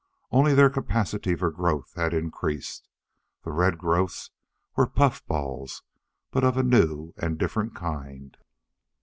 Only 0.31 0.55
their 0.55 0.71
capacity 0.71 1.35
for 1.35 1.51
growth 1.51 1.93
had 1.93 2.11
increased. 2.11 2.89
The 3.43 3.51
red 3.51 3.77
growths 3.77 4.31
were 4.75 4.87
puffballs, 4.87 5.83
but 6.31 6.43
of 6.43 6.57
a 6.57 6.63
new 6.63 7.13
and 7.17 7.37
different 7.37 7.75
kind. 7.75 8.35